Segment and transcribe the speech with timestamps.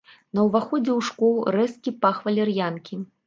[0.37, 3.01] На ўваходзе ў школу рэзкі пах валяр'янкі.